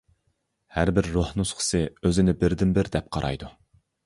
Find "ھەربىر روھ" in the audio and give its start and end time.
0.77-1.29